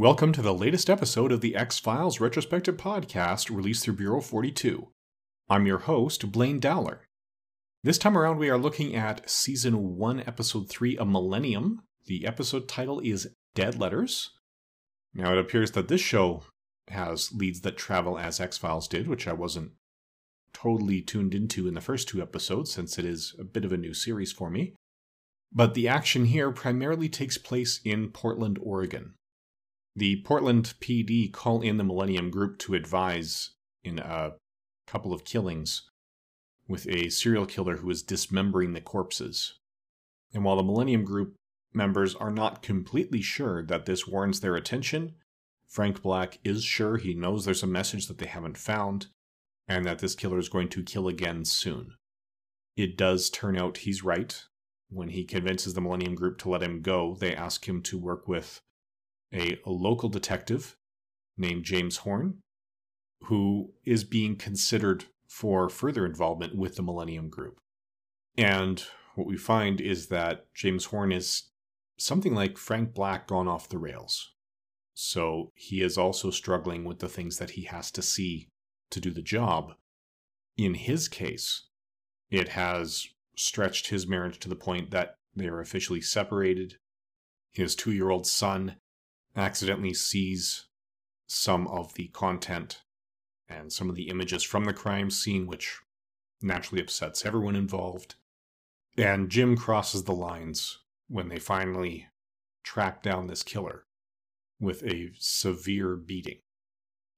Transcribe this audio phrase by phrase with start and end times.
[0.00, 4.88] Welcome to the latest episode of the X Files retrospective podcast released through Bureau 42.
[5.50, 7.06] I'm your host, Blaine Dowler.
[7.84, 11.82] This time around, we are looking at Season 1, Episode 3, A Millennium.
[12.06, 14.30] The episode title is Dead Letters.
[15.12, 16.44] Now, it appears that this show
[16.88, 19.72] has leads that travel as X Files did, which I wasn't
[20.54, 23.76] totally tuned into in the first two episodes since it is a bit of a
[23.76, 24.72] new series for me.
[25.52, 29.16] But the action here primarily takes place in Portland, Oregon.
[29.96, 33.50] The Portland PD call in the Millennium Group to advise
[33.82, 34.34] in a
[34.86, 35.90] couple of killings
[36.68, 39.58] with a serial killer who is dismembering the corpses.
[40.32, 41.34] And while the Millennium Group
[41.72, 45.16] members are not completely sure that this warrants their attention,
[45.66, 49.08] Frank Black is sure he knows there's a message that they haven't found,
[49.66, 51.94] and that this killer is going to kill again soon.
[52.76, 54.40] It does turn out he's right.
[54.88, 58.26] When he convinces the Millennium Group to let him go, they ask him to work
[58.26, 58.60] with
[59.32, 60.76] a, a local detective
[61.36, 62.38] named James Horn,
[63.24, 67.60] who is being considered for further involvement with the Millennium Group.
[68.36, 68.82] And
[69.14, 71.50] what we find is that James Horn is
[71.98, 74.32] something like Frank Black gone off the rails.
[74.94, 78.48] So he is also struggling with the things that he has to see
[78.90, 79.74] to do the job.
[80.56, 81.68] In his case,
[82.30, 83.06] it has
[83.36, 86.74] stretched his marriage to the point that they are officially separated.
[87.52, 88.76] His two year old son
[89.36, 90.66] accidentally sees
[91.26, 92.82] some of the content
[93.48, 95.78] and some of the images from the crime scene, which
[96.42, 98.14] naturally upsets everyone involved.
[98.96, 100.78] And Jim crosses the lines
[101.08, 102.08] when they finally
[102.62, 103.84] track down this killer
[104.60, 106.38] with a severe beating,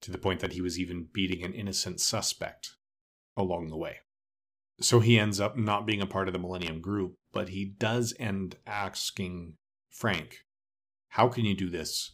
[0.00, 2.76] to the point that he was even beating an innocent suspect
[3.36, 3.96] along the way.
[4.80, 8.14] So he ends up not being a part of the Millennium Group, but he does
[8.18, 9.54] end asking
[9.90, 10.44] Frank
[11.12, 12.12] how can you do this?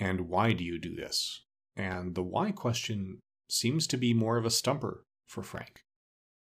[0.00, 1.42] And why do you do this?
[1.76, 5.82] And the why question seems to be more of a stumper for Frank.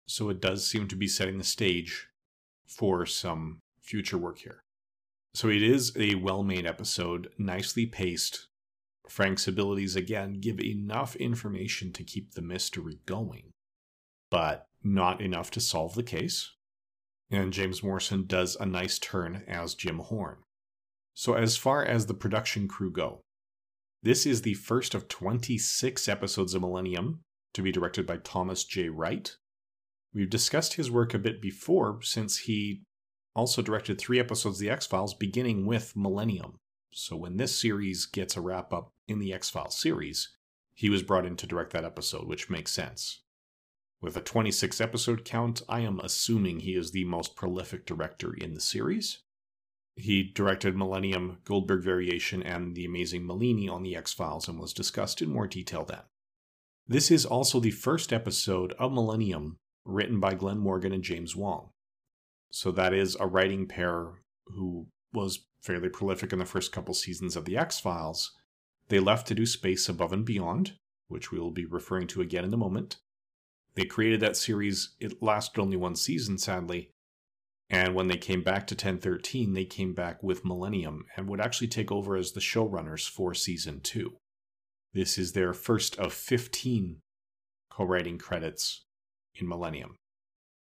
[0.08, 2.08] So it does seem to be setting the stage
[2.66, 4.62] for some future work here.
[5.34, 8.48] So it is a well made episode, nicely paced.
[9.08, 13.52] Frank's abilities, again, give enough information to keep the mystery going,
[14.28, 16.50] but not enough to solve the case.
[17.30, 20.38] And James Morrison does a nice turn as Jim Horn.
[21.18, 23.22] So, as far as the production crew go,
[24.02, 27.20] this is the first of 26 episodes of Millennium
[27.54, 28.90] to be directed by Thomas J.
[28.90, 29.34] Wright.
[30.12, 32.82] We've discussed his work a bit before since he
[33.34, 36.58] also directed three episodes of The X Files, beginning with Millennium.
[36.92, 40.28] So, when this series gets a wrap up in the X Files series,
[40.74, 43.22] he was brought in to direct that episode, which makes sense.
[44.02, 48.52] With a 26 episode count, I am assuming he is the most prolific director in
[48.52, 49.22] the series.
[49.96, 54.74] He directed Millennium, Goldberg Variation, and The Amazing Maleeni on The X Files and was
[54.74, 56.02] discussed in more detail then.
[56.86, 61.70] This is also the first episode of Millennium written by Glenn Morgan and James Wong.
[62.50, 67.34] So that is a writing pair who was fairly prolific in the first couple seasons
[67.34, 68.32] of The X Files.
[68.88, 70.74] They left to do Space Above and Beyond,
[71.08, 72.98] which we will be referring to again in a moment.
[73.74, 74.94] They created that series.
[75.00, 76.90] It lasted only one season, sadly,
[77.68, 81.66] and when they came back to 1013, they came back with Millennium and would actually
[81.66, 84.18] take over as the showrunners for season two.
[84.92, 87.00] This is their first of 15
[87.70, 88.84] co writing credits
[89.34, 89.96] in Millennium.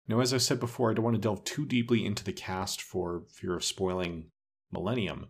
[0.09, 2.81] Now, as I said before, I don't want to delve too deeply into the cast
[2.81, 4.31] for fear of spoiling
[4.73, 5.29] Millennium.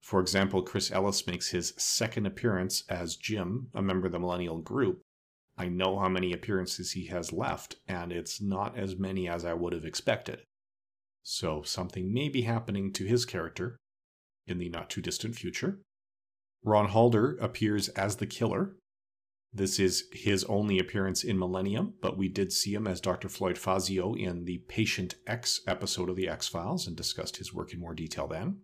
[0.00, 4.58] For example, Chris Ellis makes his second appearance as Jim, a member of the Millennial
[4.58, 5.02] group.
[5.56, 9.54] I know how many appearances he has left, and it's not as many as I
[9.54, 10.42] would have expected.
[11.22, 13.76] So something may be happening to his character
[14.46, 15.80] in the not too distant future.
[16.64, 18.76] Ron Halder appears as the killer.
[19.52, 23.28] This is his only appearance in Millennium, but we did see him as Dr.
[23.28, 27.72] Floyd Fazio in the Patient X episode of The X Files and discussed his work
[27.74, 28.60] in more detail then.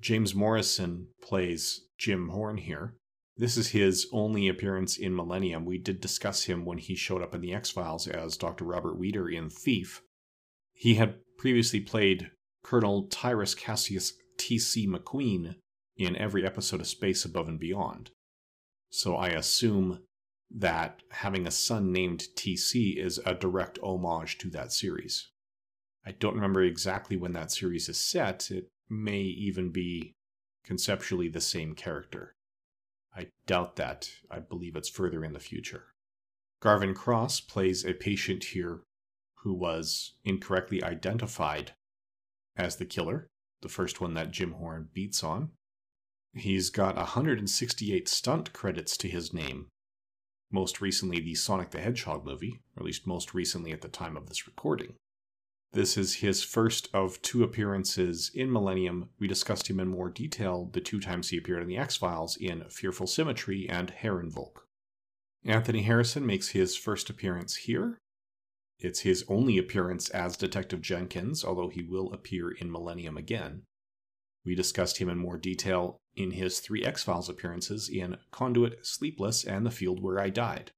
[0.00, 2.94] James Morrison plays Jim Horn here.
[3.36, 5.64] This is his only appearance in Millennium.
[5.64, 8.64] We did discuss him when he showed up in The X Files as Dr.
[8.64, 10.00] Robert Weeder in Theef.
[10.78, 12.30] He had previously played
[12.62, 14.86] Colonel Tyrus Cassius T.C.
[14.86, 15.56] McQueen
[15.96, 18.12] in every episode of Space Above and Beyond.
[18.88, 20.04] So I assume
[20.48, 25.32] that having a son named TC is a direct homage to that series.
[26.06, 28.48] I don't remember exactly when that series is set.
[28.52, 30.14] It may even be
[30.64, 32.36] conceptually the same character.
[33.16, 34.08] I doubt that.
[34.30, 35.86] I believe it's further in the future.
[36.60, 38.82] Garvin Cross plays a patient here
[39.42, 41.72] who was incorrectly identified
[42.56, 43.28] as the killer,
[43.62, 45.50] the first one that Jim Horn beats on.
[46.34, 49.68] He's got 168 stunt credits to his name.
[50.50, 54.16] Most recently, the Sonic the Hedgehog movie, or at least most recently at the time
[54.16, 54.94] of this recording.
[55.72, 59.10] This is his first of two appearances in Millennium.
[59.18, 62.36] We discussed him in more detail the two times he appeared in The X Files
[62.36, 64.62] in Fearful Symmetry and Herrenvolk.
[65.44, 67.98] Anthony Harrison makes his first appearance here.
[68.80, 73.62] It's his only appearance as Detective Jenkins, although he will appear in Millennium again.
[74.44, 79.44] We discussed him in more detail in his three X Files appearances in Conduit, Sleepless,
[79.44, 80.70] and The Field Where I Died.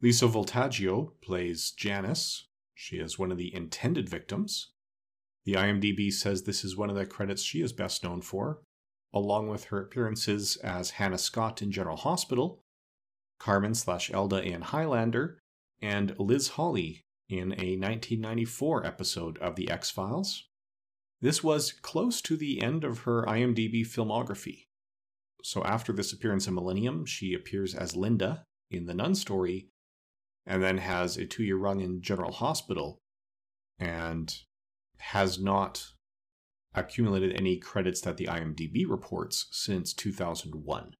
[0.00, 2.46] Lisa Vultaggio plays Janice.
[2.74, 4.72] She is one of the intended victims.
[5.44, 8.62] The IMDb says this is one of the credits she is best known for,
[9.12, 12.60] along with her appearances as Hannah Scott in General Hospital,
[13.38, 15.38] Carmen slash Elda in Highlander,
[15.80, 20.48] and Liz Hawley in a 1994 episode of The X Files.
[21.20, 24.66] This was close to the end of her IMDb filmography.
[25.42, 29.68] So after this appearance in Millennium, she appears as Linda in the Nun story,
[30.44, 33.00] and then has a two year run in General Hospital,
[33.78, 34.34] and
[34.98, 35.86] has not
[36.74, 40.94] accumulated any credits that the IMDb reports since 2001.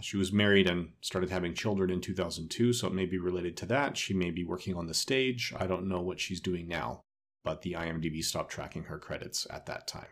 [0.00, 3.66] She was married and started having children in 2002, so it may be related to
[3.66, 3.96] that.
[3.96, 5.52] She may be working on the stage.
[5.56, 7.02] I don't know what she's doing now,
[7.44, 10.08] but the IMDb stopped tracking her credits at that time.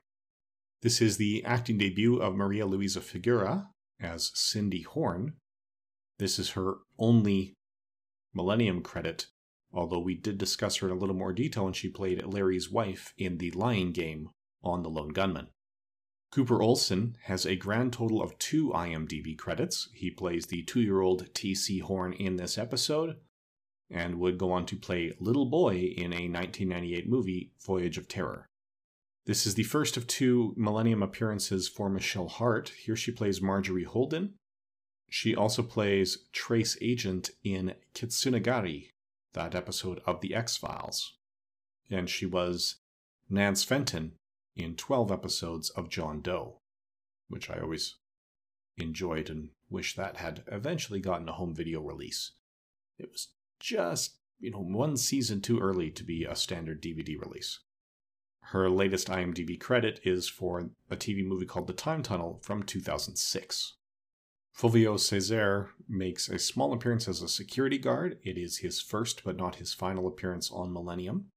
[0.82, 3.69] This is the acting debut of Maria Luisa Figueira
[4.00, 5.35] as Cindy Horn.
[6.19, 7.55] This is her only
[8.35, 9.26] Millennium credit,
[9.73, 13.12] although we did discuss her in a little more detail when she played Larry's wife
[13.17, 14.31] in the Lying Game
[14.62, 15.49] on The Lone Gunmen.
[16.31, 19.89] Cooper Olson has a grand total of two IMDb credits.
[19.95, 21.79] He plays the two year old T.C.
[21.79, 23.17] Horn in this episode,
[23.91, 28.47] and would go on to play Little Boy in a 1998 movie, Voyage of Terror.
[29.25, 32.73] This is the first of two Millennium appearances for Michelle Hart.
[32.85, 34.35] Here she plays Marjorie Holden.
[35.11, 38.91] She also plays Trace Agent in Kitsunegari,
[39.33, 41.17] that episode of The X Files.
[41.91, 42.77] And she was
[43.31, 44.13] Nance Fenton
[44.59, 46.59] in 12 episodes of John Doe,
[47.29, 47.95] which I always
[48.77, 52.33] enjoyed and wish that had eventually gotten a home video release.
[52.99, 53.29] It was
[53.61, 57.61] just, you know, one season too early to be a standard DVD release.
[58.41, 63.75] Her latest IMDb credit is for a TV movie called The Time Tunnel from 2006.
[64.57, 68.19] Fulvio Cecere makes a small appearance as a security guard.
[68.25, 71.31] It is his first but not his final appearance on Millennium.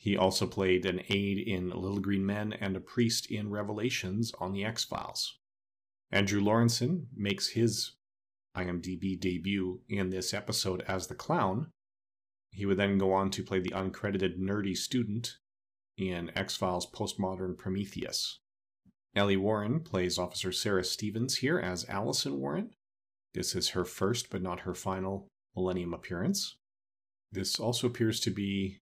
[0.00, 4.54] He also played an aide in Little Green Men and a priest in Revelations on
[4.54, 5.38] The X Files.
[6.10, 7.96] Andrew Lawrenson makes his
[8.56, 11.68] IMDb debut in this episode as the clown.
[12.50, 15.34] He would then go on to play the uncredited nerdy student
[15.98, 18.40] in X Files Postmodern Prometheus.
[19.14, 22.70] Ellie Warren plays Officer Sarah Stevens here as Allison Warren.
[23.34, 26.56] This is her first but not her final Millennium appearance.
[27.30, 28.80] This also appears to be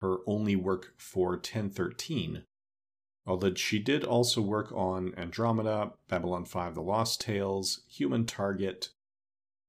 [0.00, 2.44] her only work for 1013,
[3.26, 8.90] although she did also work on Andromeda, Babylon 5 The Lost Tales, Human Target,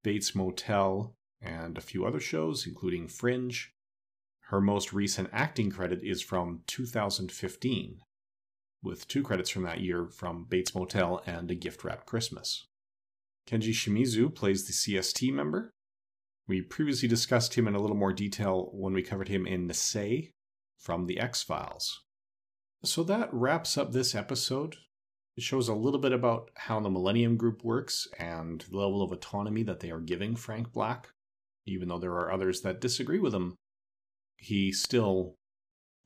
[0.04, 3.74] Bates Motel, and a few other shows, including Fringe.
[4.50, 8.02] Her most recent acting credit is from 2015,
[8.82, 12.68] with two credits from that year from Bates Motel and A Gift Wrapped Christmas.
[13.48, 15.74] Kenji Shimizu plays the CST member,
[16.48, 20.32] we previously discussed him in a little more detail when we covered him in Nisei
[20.78, 22.04] from the X Files.
[22.84, 24.78] So that wraps up this episode.
[25.36, 29.12] It shows a little bit about how the Millennium Group works and the level of
[29.12, 31.10] autonomy that they are giving Frank Black.
[31.66, 33.56] Even though there are others that disagree with him,
[34.38, 35.36] he still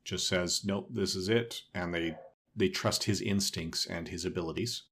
[0.04, 2.16] just says, "Nope, this is it," and they
[2.56, 4.84] they trust his instincts and his abilities.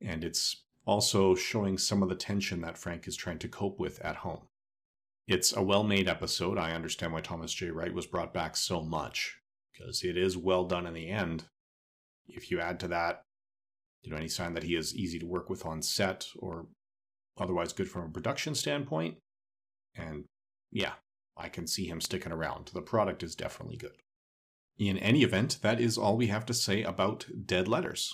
[0.00, 3.98] And it's also showing some of the tension that Frank is trying to cope with
[4.00, 4.48] at home.
[5.26, 6.56] It's a well made episode.
[6.56, 7.70] I understand why Thomas J.
[7.70, 9.38] Wright was brought back so much,
[9.72, 11.44] because it is well done in the end.
[12.28, 13.22] If you add to that,
[14.02, 16.66] you know, any sign that he is easy to work with on set or
[17.38, 19.16] otherwise good from a production standpoint,
[19.96, 20.24] and
[20.70, 20.92] yeah,
[21.36, 22.70] I can see him sticking around.
[22.72, 23.96] The product is definitely good.
[24.78, 28.12] In any event, that is all we have to say about Dead Letters.